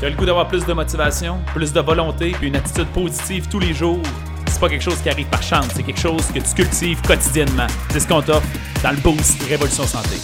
Tu 0.00 0.06
as 0.06 0.10
le 0.10 0.16
goût 0.16 0.26
d'avoir 0.26 0.48
plus 0.48 0.66
de 0.66 0.72
motivation, 0.72 1.40
plus 1.54 1.72
de 1.72 1.80
volonté, 1.80 2.32
puis 2.32 2.48
une 2.48 2.56
attitude 2.56 2.88
positive 2.88 3.48
tous 3.48 3.60
les 3.60 3.72
jours? 3.72 4.02
C'est 4.48 4.58
pas 4.58 4.68
quelque 4.68 4.82
chose 4.82 5.00
qui 5.00 5.08
arrive 5.08 5.28
par 5.28 5.42
chance, 5.42 5.68
c'est 5.72 5.84
quelque 5.84 6.00
chose 6.00 6.26
que 6.32 6.40
tu 6.40 6.52
cultives 6.52 7.00
quotidiennement. 7.02 7.68
C'est 7.90 8.00
ce 8.00 8.08
qu'on 8.08 8.20
t'offre 8.20 8.46
dans 8.82 8.90
le 8.90 8.96
Boost 8.96 9.40
Révolution 9.44 9.84
Santé. 9.84 10.16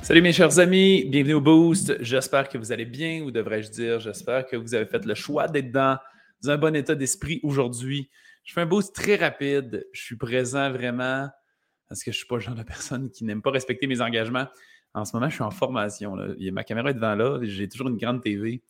Salut 0.00 0.22
mes 0.22 0.32
chers 0.32 0.60
amis, 0.60 1.06
bienvenue 1.08 1.34
au 1.34 1.40
Boost. 1.40 1.96
J'espère 2.00 2.48
que 2.48 2.56
vous 2.56 2.70
allez 2.70 2.86
bien, 2.86 3.22
ou 3.22 3.32
devrais-je 3.32 3.70
dire, 3.72 3.98
j'espère 3.98 4.46
que 4.46 4.56
vous 4.56 4.76
avez 4.76 4.86
fait 4.86 5.04
le 5.04 5.14
choix 5.16 5.48
d'être 5.48 5.72
dans 5.72 5.98
un 6.46 6.56
bon 6.56 6.76
état 6.76 6.94
d'esprit 6.94 7.40
aujourd'hui. 7.42 8.08
Je 8.44 8.52
fais 8.52 8.60
un 8.60 8.66
boost 8.66 8.94
très 8.94 9.16
rapide. 9.16 9.88
Je 9.92 10.00
suis 10.00 10.16
présent 10.16 10.70
vraiment 10.70 11.28
parce 11.88 12.02
que 12.02 12.12
je 12.12 12.16
ne 12.16 12.18
suis 12.18 12.26
pas 12.26 12.36
le 12.36 12.40
genre 12.40 12.54
de 12.54 12.62
personne 12.62 13.10
qui 13.10 13.24
n'aime 13.24 13.42
pas 13.42 13.50
respecter 13.50 13.86
mes 13.86 14.00
engagements. 14.00 14.46
En 14.94 15.04
ce 15.04 15.14
moment, 15.14 15.28
je 15.28 15.34
suis 15.34 15.44
en 15.44 15.50
formation. 15.50 16.16
Ma 16.52 16.64
caméra 16.64 16.90
est 16.90 16.94
devant 16.94 17.14
là. 17.14 17.40
J'ai 17.42 17.68
toujours 17.68 17.88
une 17.88 17.96
grande 17.98 18.22
TV. 18.22 18.62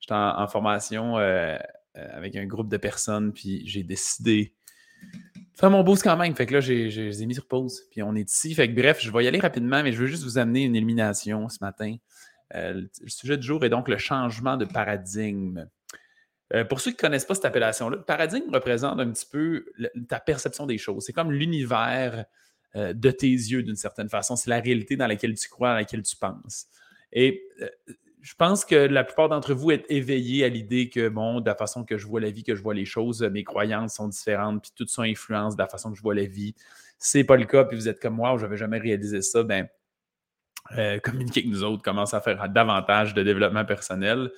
Je 0.00 0.06
suis 0.06 0.14
en, 0.14 0.46
formation 0.46 1.18
euh, 1.18 1.56
euh, 1.96 2.08
avec 2.12 2.36
un 2.36 2.46
groupe 2.46 2.68
de 2.68 2.76
personnes, 2.76 3.32
puis 3.32 3.66
j'ai 3.66 3.82
décidé 3.82 4.54
de 5.02 5.58
faire 5.58 5.70
mon 5.70 5.82
boost 5.82 6.02
quand 6.02 6.16
même. 6.16 6.34
Fait 6.34 6.46
que 6.46 6.54
là, 6.54 6.60
j'ai 6.60 6.88
les 6.88 7.22
ai 7.22 7.26
mis 7.26 7.34
sur 7.34 7.46
pause, 7.46 7.82
puis 7.90 8.02
on 8.02 8.14
est 8.14 8.30
ici. 8.30 8.54
Fait 8.54 8.68
que 8.68 8.80
bref, 8.80 9.00
je 9.00 9.10
vais 9.10 9.24
y 9.24 9.28
aller 9.28 9.40
rapidement, 9.40 9.82
mais 9.82 9.92
je 9.92 9.98
veux 9.98 10.06
juste 10.06 10.22
vous 10.22 10.38
amener 10.38 10.64
une 10.64 10.76
élimination 10.76 11.48
ce 11.48 11.58
matin. 11.60 11.96
Euh, 12.54 12.82
le 13.00 13.08
sujet 13.08 13.36
du 13.36 13.46
jour 13.46 13.64
est 13.64 13.68
donc 13.68 13.88
le 13.88 13.98
changement 13.98 14.56
de 14.56 14.64
paradigme. 14.64 15.66
pour 16.68 16.80
ceux 16.80 16.92
qui 16.92 16.96
ne 16.96 17.00
connaissent 17.00 17.26
pas 17.26 17.34
cette 17.34 17.44
appellation-là, 17.44 17.96
le 17.96 18.04
paradigme 18.04 18.54
représente 18.54 19.00
un 19.00 19.10
petit 19.10 19.26
peu 19.26 19.66
ta 20.08 20.20
perception 20.20 20.64
des 20.64 20.78
choses. 20.78 21.04
C'est 21.04 21.12
comme 21.12 21.32
l'univers 21.32 22.24
euh, 22.76 22.92
de 22.92 23.10
tes 23.10 23.26
yeux 23.26 23.62
d'une 23.62 23.76
certaine 23.76 24.08
façon. 24.08 24.36
C'est 24.36 24.50
la 24.50 24.60
réalité 24.60 24.96
dans 24.96 25.06
laquelle 25.06 25.34
tu 25.34 25.48
crois, 25.48 25.70
dans 25.70 25.76
laquelle 25.76 26.02
tu 26.02 26.16
penses. 26.16 26.66
Et 27.12 27.42
euh, 27.62 27.68
je 28.20 28.34
pense 28.34 28.64
que 28.64 28.74
la 28.74 29.04
plupart 29.04 29.28
d'entre 29.28 29.54
vous 29.54 29.70
êtes 29.70 29.86
éveillés 29.88 30.44
à 30.44 30.48
l'idée 30.48 30.90
que, 30.90 31.08
bon, 31.08 31.40
de 31.40 31.46
la 31.46 31.54
façon 31.54 31.84
que 31.84 31.96
je 31.96 32.06
vois 32.06 32.20
la 32.20 32.30
vie, 32.30 32.42
que 32.42 32.54
je 32.54 32.62
vois 32.62 32.74
les 32.74 32.84
choses, 32.84 33.22
mes 33.22 33.44
croyances 33.44 33.94
sont 33.94 34.08
différentes, 34.08 34.62
puis 34.62 34.72
tout 34.74 34.86
ça 34.86 35.02
influence 35.02 35.56
de 35.56 35.62
la 35.62 35.68
façon 35.68 35.90
que 35.90 35.96
je 35.96 36.02
vois 36.02 36.14
la 36.14 36.26
vie. 36.26 36.54
C'est 36.98 37.24
pas 37.24 37.36
le 37.36 37.44
cas, 37.44 37.64
puis 37.64 37.76
vous 37.76 37.88
êtes 37.88 38.00
comme 38.00 38.16
moi, 38.16 38.36
je 38.36 38.42
n'avais 38.42 38.56
jamais 38.56 38.78
réalisé 38.78 39.22
ça, 39.22 39.42
ben, 39.44 39.68
euh, 40.76 40.98
communiquer 40.98 41.40
avec 41.40 41.50
nous 41.50 41.64
autres, 41.64 41.82
commence 41.82 42.12
à 42.12 42.20
faire 42.20 42.48
davantage 42.50 43.14
de 43.14 43.22
développement 43.22 43.64
personnel. 43.64 44.30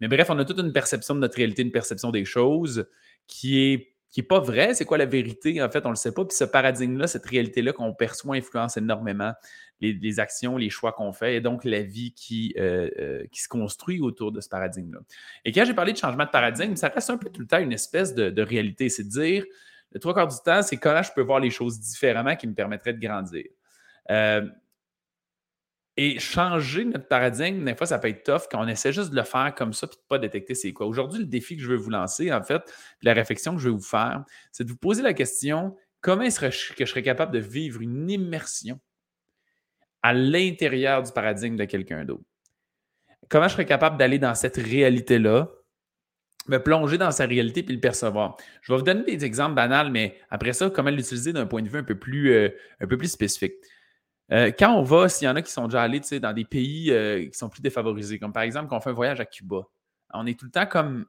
Mais 0.00 0.08
bref, 0.08 0.28
on 0.30 0.38
a 0.38 0.44
toute 0.44 0.58
une 0.58 0.72
perception 0.72 1.14
de 1.14 1.20
notre 1.20 1.36
réalité, 1.36 1.62
une 1.62 1.70
perception 1.70 2.10
des 2.10 2.24
choses 2.24 2.88
qui 3.26 3.60
est 3.60 3.94
qui 4.10 4.20
n'est 4.20 4.26
pas 4.26 4.40
vrai. 4.40 4.74
C'est 4.74 4.84
quoi 4.84 4.98
la 4.98 5.06
vérité? 5.06 5.62
En 5.62 5.70
fait, 5.70 5.84
on 5.84 5.90
ne 5.90 5.94
le 5.94 5.96
sait 5.96 6.12
pas. 6.12 6.24
Puis 6.24 6.36
ce 6.36 6.44
paradigme-là, 6.44 7.06
cette 7.06 7.26
réalité-là 7.26 7.72
qu'on 7.72 7.94
perçoit 7.94 8.36
influence 8.36 8.76
énormément 8.76 9.32
les, 9.80 10.20
actions, 10.20 10.56
les 10.56 10.68
choix 10.68 10.92
qu'on 10.92 11.12
fait 11.12 11.36
et 11.36 11.40
donc 11.40 11.64
la 11.64 11.82
vie 11.82 12.12
qui, 12.12 12.54
euh, 12.58 12.90
euh, 12.98 13.24
qui 13.32 13.40
se 13.40 13.48
construit 13.48 14.00
autour 14.00 14.30
de 14.32 14.40
ce 14.40 14.48
paradigme-là. 14.48 15.00
Et 15.44 15.52
quand 15.52 15.64
j'ai 15.64 15.74
parlé 15.74 15.92
de 15.92 15.98
changement 15.98 16.24
de 16.24 16.30
paradigme, 16.30 16.76
ça 16.76 16.88
reste 16.88 17.08
un 17.08 17.16
peu 17.16 17.30
tout 17.30 17.40
le 17.40 17.46
temps 17.46 17.58
une 17.58 17.72
espèce 17.72 18.14
de, 18.14 18.42
réalité. 18.42 18.88
C'est 18.88 19.04
de 19.04 19.08
dire, 19.08 19.44
le 19.92 20.00
trois 20.00 20.14
quarts 20.14 20.28
du 20.28 20.36
temps, 20.44 20.62
c'est 20.62 20.76
comment 20.76 21.02
je 21.02 21.12
peux 21.14 21.22
voir 21.22 21.40
les 21.40 21.50
choses 21.50 21.80
différemment 21.80 22.36
qui 22.36 22.46
me 22.46 22.54
permettraient 22.54 22.92
de 22.92 23.00
grandir. 23.00 23.44
Euh, 24.10 24.46
et 26.02 26.18
changer 26.18 26.86
notre 26.86 27.08
paradigme, 27.08 27.62
des 27.62 27.74
fois, 27.74 27.86
ça 27.86 27.98
peut 27.98 28.08
être 28.08 28.24
tough 28.24 28.48
quand 28.50 28.64
on 28.64 28.66
essaie 28.66 28.90
juste 28.90 29.10
de 29.10 29.16
le 29.16 29.22
faire 29.22 29.54
comme 29.54 29.74
ça 29.74 29.86
et 29.86 29.94
de 29.94 30.00
ne 30.00 30.08
pas 30.08 30.18
détecter 30.18 30.54
c'est 30.54 30.72
quoi. 30.72 30.86
Aujourd'hui, 30.86 31.18
le 31.18 31.26
défi 31.26 31.58
que 31.58 31.62
je 31.62 31.68
veux 31.68 31.76
vous 31.76 31.90
lancer, 31.90 32.32
en 32.32 32.42
fait, 32.42 32.62
la 33.02 33.12
réflexion 33.12 33.54
que 33.54 33.60
je 33.60 33.68
vais 33.68 33.74
vous 33.74 33.82
faire, 33.82 34.24
c'est 34.50 34.64
de 34.64 34.70
vous 34.70 34.78
poser 34.78 35.02
la 35.02 35.12
question 35.12 35.76
comment 36.00 36.22
est-ce 36.22 36.40
que 36.40 36.84
je 36.86 36.90
serais 36.90 37.02
capable 37.02 37.34
de 37.34 37.38
vivre 37.38 37.82
une 37.82 38.08
immersion 38.08 38.80
à 40.02 40.14
l'intérieur 40.14 41.02
du 41.02 41.12
paradigme 41.12 41.56
de 41.56 41.66
quelqu'un 41.66 42.06
d'autre? 42.06 42.24
Comment 43.28 43.48
je 43.48 43.52
serais 43.52 43.66
capable 43.66 43.98
d'aller 43.98 44.18
dans 44.18 44.34
cette 44.34 44.56
réalité-là, 44.56 45.50
me 46.48 46.56
plonger 46.56 46.96
dans 46.96 47.10
sa 47.10 47.26
réalité 47.26 47.62
puis 47.62 47.74
le 47.74 47.80
percevoir? 47.82 48.38
Je 48.62 48.72
vais 48.72 48.78
vous 48.78 48.84
donner 48.84 49.04
des 49.04 49.26
exemples 49.26 49.54
banals, 49.54 49.90
mais 49.90 50.16
après 50.30 50.54
ça, 50.54 50.70
comment 50.70 50.88
l'utiliser 50.88 51.34
d'un 51.34 51.44
point 51.44 51.60
de 51.60 51.68
vue 51.68 51.80
un 51.80 51.84
peu 51.84 51.98
plus, 51.98 52.32
euh, 52.32 52.48
un 52.80 52.86
peu 52.86 52.96
plus 52.96 53.12
spécifique. 53.12 53.52
Euh, 54.32 54.52
quand 54.56 54.74
on 54.74 54.82
va, 54.82 55.08
s'il 55.08 55.26
y 55.26 55.28
en 55.28 55.36
a 55.36 55.42
qui 55.42 55.50
sont 55.50 55.66
déjà 55.66 55.82
allés 55.82 56.00
dans 56.20 56.32
des 56.32 56.44
pays 56.44 56.92
euh, 56.92 57.26
qui 57.26 57.36
sont 57.36 57.48
plus 57.48 57.62
défavorisés, 57.62 58.18
comme 58.18 58.32
par 58.32 58.44
exemple 58.44 58.68
quand 58.68 58.76
on 58.76 58.80
fait 58.80 58.90
un 58.90 58.94
voyage 58.94 59.20
à 59.20 59.26
Cuba, 59.26 59.62
on 60.14 60.26
est 60.26 60.38
tout 60.38 60.46
le 60.46 60.52
temps 60.52 60.66
comme 60.66 61.06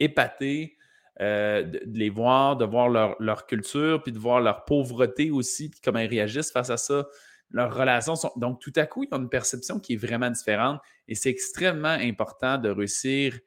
épaté 0.00 0.76
euh, 1.20 1.62
de, 1.62 1.80
les 1.86 2.10
voir, 2.10 2.56
de 2.56 2.64
voir 2.64 2.88
leur, 2.88 3.46
culture, 3.46 4.02
puis 4.02 4.12
de 4.12 4.18
voir 4.18 4.40
leur 4.40 4.64
pauvreté 4.64 5.30
aussi, 5.30 5.70
puis 5.70 5.80
comment 5.82 6.00
ils 6.00 6.08
réagissent 6.08 6.50
face 6.50 6.70
à 6.70 6.76
ça. 6.76 7.06
Leurs 7.50 7.74
relations 7.74 8.16
sont. 8.16 8.32
Donc, 8.36 8.60
tout 8.60 8.72
à 8.76 8.86
coup, 8.86 9.04
ils 9.04 9.14
ont 9.14 9.18
une 9.18 9.28
perception 9.28 9.78
qui 9.78 9.92
est 9.92 9.96
vraiment 9.96 10.30
différente 10.30 10.80
et 11.06 11.14
c'est 11.14 11.28
extrêmement 11.28 11.88
important 11.88 12.56
de 12.56 12.70
réussir 12.70 13.38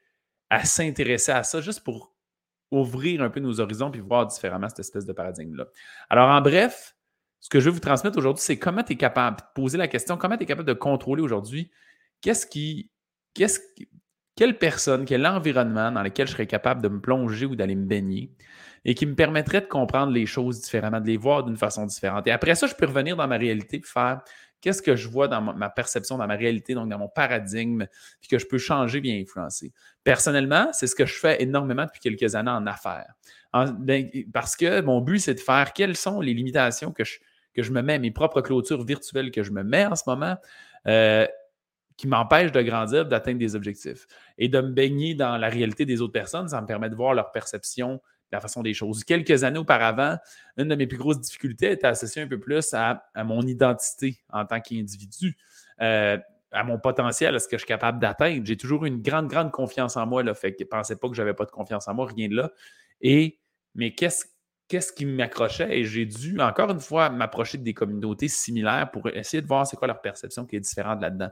à 0.51 0.63
s'intéresser 0.63 1.31
à 1.31 1.41
ça 1.41 1.59
juste 1.59 1.83
pour 1.83 2.13
ouvrir 2.69 3.23
un 3.23 3.29
peu 3.31 3.39
nos 3.39 3.59
horizons 3.59 3.89
puis 3.89 4.01
voir 4.01 4.27
différemment 4.27 4.69
cette 4.69 4.79
espèce 4.79 5.05
de 5.05 5.13
paradigme-là. 5.13 5.65
Alors, 6.09 6.29
en 6.29 6.41
bref, 6.41 6.94
ce 7.45 7.49
que 7.51 7.59
je 7.59 7.65
veux 7.65 7.75
vous 7.75 7.79
transmettre 7.79 8.17
aujourd'hui, 8.17 8.41
c'est 8.43 8.57
comment 8.57 8.81
tu 8.81 8.93
es 8.93 8.95
capable 8.95 9.37
de 9.37 9.43
poser 9.53 9.77
la 9.77 9.87
question, 9.87 10.17
comment 10.17 10.35
tu 10.35 10.41
es 10.41 10.45
capable 10.47 10.67
de 10.67 10.73
contrôler 10.73 11.21
aujourd'hui 11.21 11.69
qu'est-ce 12.19 12.47
qui, 12.47 12.89
qu'est-ce 13.35 13.59
quelle 14.35 14.57
personne, 14.57 15.05
quel 15.05 15.27
environnement 15.27 15.91
dans 15.91 16.01
lequel 16.01 16.25
je 16.25 16.31
serais 16.31 16.47
capable 16.47 16.81
de 16.81 16.87
me 16.87 16.99
plonger 16.99 17.45
ou 17.45 17.55
d'aller 17.55 17.75
me 17.75 17.85
baigner 17.85 18.31
et 18.83 18.95
qui 18.95 19.05
me 19.05 19.13
permettrait 19.13 19.61
de 19.61 19.67
comprendre 19.67 20.11
les 20.11 20.25
choses 20.25 20.59
différemment, 20.59 20.99
de 20.99 21.05
les 21.05 21.17
voir 21.17 21.43
d'une 21.43 21.55
façon 21.55 21.85
différente. 21.85 22.25
Et 22.25 22.31
après 22.31 22.55
ça, 22.55 22.65
je 22.65 22.73
peux 22.73 22.87
revenir 22.87 23.15
dans 23.15 23.27
ma 23.27 23.37
réalité 23.37 23.77
et 23.77 23.81
faire 23.83 24.21
qu'est-ce 24.59 24.81
que 24.81 24.95
je 24.95 25.07
vois 25.07 25.27
dans 25.27 25.41
ma 25.41 25.69
perception, 25.69 26.17
dans 26.17 26.25
ma 26.25 26.35
réalité, 26.37 26.73
donc 26.73 26.89
dans 26.89 26.97
mon 26.97 27.09
paradigme, 27.09 27.85
puis 28.21 28.27
que 28.27 28.39
je 28.39 28.47
peux 28.47 28.57
changer, 28.57 29.01
bien 29.01 29.21
influencer. 29.21 29.71
Personnellement, 30.03 30.69
c'est 30.73 30.87
ce 30.87 30.95
que 30.95 31.05
je 31.05 31.13
fais 31.13 31.43
énormément 31.43 31.85
depuis 31.85 31.99
quelques 31.99 32.33
années 32.33 32.49
en 32.49 32.65
affaires. 32.65 33.13
Ben, 33.53 34.09
parce 34.33 34.55
que 34.55 34.81
mon 34.81 34.99
but, 34.99 35.19
c'est 35.19 35.35
de 35.35 35.39
faire 35.39 35.73
quelles 35.73 35.95
sont 35.95 36.19
les 36.21 36.33
limitations 36.33 36.91
que 36.91 37.03
je, 37.03 37.19
que 37.55 37.63
je 37.63 37.71
me 37.71 37.81
mets, 37.81 37.97
mes 37.99 38.11
propres 38.11 38.41
clôtures 38.41 38.83
virtuelles 38.83 39.31
que 39.31 39.43
je 39.43 39.51
me 39.51 39.63
mets 39.63 39.85
en 39.85 39.95
ce 39.95 40.03
moment, 40.07 40.35
euh, 40.87 41.25
qui 41.97 42.07
m'empêchent 42.07 42.51
de 42.51 42.61
grandir, 42.61 43.05
d'atteindre 43.05 43.39
des 43.39 43.55
objectifs. 43.55 44.05
Et 44.37 44.49
de 44.49 44.59
me 44.59 44.69
baigner 44.69 45.15
dans 45.15 45.37
la 45.37 45.47
réalité 45.47 45.85
des 45.85 46.01
autres 46.01 46.13
personnes, 46.13 46.49
ça 46.49 46.61
me 46.61 46.67
permet 46.67 46.89
de 46.89 46.95
voir 46.95 47.13
leur 47.13 47.31
perception, 47.31 48.01
la 48.31 48.41
façon 48.41 48.61
des 48.61 48.73
choses. 48.73 49.03
Quelques 49.03 49.43
années 49.43 49.59
auparavant, 49.59 50.17
une 50.57 50.67
de 50.67 50.75
mes 50.75 50.87
plus 50.87 50.97
grosses 50.97 51.21
difficultés 51.21 51.71
était 51.71 51.87
associée 51.87 52.21
un 52.21 52.27
peu 52.27 52.39
plus 52.39 52.73
à, 52.73 53.05
mon 53.23 53.41
identité 53.43 54.21
en 54.29 54.45
tant 54.45 54.59
qu'individu. 54.59 55.37
Euh, 55.81 56.17
à 56.51 56.63
mon 56.63 56.79
potentiel, 56.79 57.35
à 57.35 57.39
ce 57.39 57.47
que 57.47 57.57
je 57.57 57.63
suis 57.63 57.67
capable 57.67 57.99
d'atteindre. 57.99 58.45
J'ai 58.45 58.55
toujours 58.55 58.85
une 58.85 59.01
grande, 59.01 59.27
grande 59.27 59.51
confiance 59.51 59.97
en 59.97 60.05
moi. 60.05 60.23
Là, 60.23 60.33
fait 60.33 60.53
que 60.53 60.63
ne 60.63 60.67
pensais 60.69 60.95
pas 60.95 61.09
que 61.09 61.13
je 61.13 61.21
n'avais 61.21 61.33
pas 61.33 61.43
de 61.43 61.51
confiance 61.51 61.89
en 61.89 61.93
moi, 61.93 62.07
rien 62.07 62.29
de 62.29 62.35
là. 62.35 62.51
Et, 63.01 63.39
mais 63.73 63.93
qu'est-ce 63.93 64.25
qu'est-ce 64.67 64.91
qui 64.91 65.05
m'accrochait 65.05 65.79
et 65.79 65.85
j'ai 65.85 66.05
dû 66.05 66.39
encore 66.39 66.71
une 66.71 66.79
fois 66.79 67.09
m'approcher 67.09 67.57
de 67.57 67.63
des 67.63 67.73
communautés 67.73 68.27
similaires 68.27 68.89
pour 68.91 69.07
essayer 69.09 69.41
de 69.41 69.47
voir 69.47 69.67
c'est 69.67 69.77
quoi 69.77 69.87
leur 69.87 70.01
perception 70.01 70.45
qui 70.45 70.55
est 70.55 70.59
différente 70.59 71.01
là-dedans. 71.01 71.29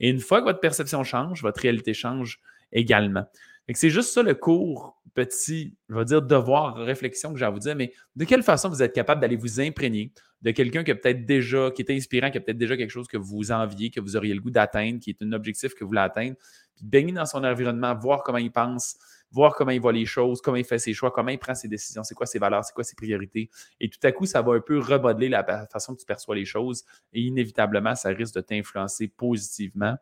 Et 0.00 0.10
une 0.10 0.20
fois 0.20 0.40
que 0.40 0.44
votre 0.44 0.60
perception 0.60 1.02
change, 1.04 1.42
votre 1.42 1.60
réalité 1.60 1.94
change 1.94 2.40
également. 2.72 3.24
C'est 3.72 3.88
juste 3.88 4.10
ça 4.10 4.22
le 4.22 4.34
court, 4.34 5.00
petit, 5.14 5.74
je 5.88 5.94
vais 5.94 6.04
dire, 6.04 6.20
devoir, 6.20 6.76
réflexion 6.76 7.32
que 7.32 7.38
j'ai 7.38 7.46
à 7.46 7.50
vous 7.50 7.60
dire, 7.60 7.74
mais 7.74 7.92
de 8.14 8.24
quelle 8.26 8.42
façon 8.42 8.68
vous 8.68 8.82
êtes 8.82 8.92
capable 8.92 9.22
d'aller 9.22 9.36
vous 9.36 9.60
imprégner 9.60 10.12
de 10.42 10.50
quelqu'un 10.50 10.84
qui 10.84 10.90
a 10.90 10.94
peut-être 10.94 11.24
déjà, 11.24 11.70
qui 11.70 11.80
est 11.80 11.90
inspirant, 11.90 12.30
qui 12.30 12.36
a 12.36 12.40
peut-être 12.42 12.58
déjà 12.58 12.76
quelque 12.76 12.90
chose 12.90 13.08
que 13.08 13.16
vous 13.16 13.50
enviez, 13.50 13.90
que 13.90 14.00
vous 14.00 14.16
auriez 14.16 14.34
le 14.34 14.40
goût 14.40 14.50
d'atteindre, 14.50 15.00
qui 15.00 15.10
est 15.10 15.22
un 15.22 15.32
objectif 15.32 15.72
que 15.74 15.82
vous 15.82 15.88
voulez 15.88 16.00
atteindre, 16.00 16.36
puis 16.76 16.84
baigner 16.84 17.12
dans 17.12 17.24
son 17.24 17.42
environnement, 17.44 17.94
voir 17.94 18.22
comment 18.22 18.36
il 18.36 18.52
pense, 18.52 18.96
voir 19.34 19.54
comment 19.54 19.72
il 19.72 19.80
voit 19.80 19.92
les 19.92 20.06
choses, 20.06 20.40
comment 20.40 20.56
il 20.56 20.64
fait 20.64 20.78
ses 20.78 20.94
choix, 20.94 21.10
comment 21.10 21.30
il 21.30 21.38
prend 21.38 21.54
ses 21.54 21.68
décisions, 21.68 22.04
c'est 22.04 22.14
quoi 22.14 22.26
ses 22.26 22.38
valeurs, 22.38 22.64
c'est 22.64 22.72
quoi 22.72 22.84
ses 22.84 22.94
priorités. 22.94 23.50
Et 23.80 23.88
tout 23.88 23.98
à 24.04 24.12
coup, 24.12 24.26
ça 24.26 24.40
va 24.40 24.54
un 24.54 24.60
peu 24.60 24.78
remodeler 24.78 25.28
la 25.28 25.66
façon 25.66 25.94
que 25.94 26.00
tu 26.00 26.06
perçois 26.06 26.36
les 26.36 26.44
choses 26.44 26.84
et 27.12 27.20
inévitablement, 27.20 27.94
ça 27.94 28.10
risque 28.10 28.34
de 28.36 28.40
t'influencer 28.40 29.08
positivement 29.08 29.96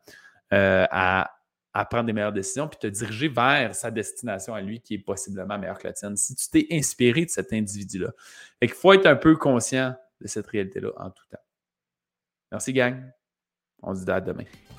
euh, 0.52 0.86
à, 0.90 1.30
prendre 1.90 2.04
des 2.04 2.12
meilleures 2.12 2.32
décisions 2.32 2.68
puis 2.68 2.78
te 2.78 2.86
diriger 2.86 3.28
vers 3.28 3.74
sa 3.74 3.90
destination 3.90 4.54
à 4.54 4.60
lui 4.60 4.80
qui 4.80 4.94
est 4.94 4.98
possiblement 4.98 5.58
meilleure 5.58 5.78
que 5.78 5.86
la 5.86 5.94
tienne. 5.94 6.16
Si 6.16 6.34
tu 6.34 6.48
t'es 6.50 6.66
inspiré 6.70 7.24
de 7.24 7.30
cet 7.30 7.52
individu-là. 7.52 8.12
il 8.60 8.68
faut 8.68 8.92
être 8.92 9.06
un 9.06 9.16
peu 9.16 9.36
conscient 9.36 9.96
de 10.20 10.28
cette 10.28 10.46
réalité-là 10.46 10.90
en 10.96 11.10
tout 11.10 11.24
temps. 11.30 11.42
Merci, 12.50 12.74
gang. 12.74 13.02
On 13.82 13.94
se 13.94 14.04
dit 14.04 14.10
à 14.10 14.20
demain. 14.20 14.44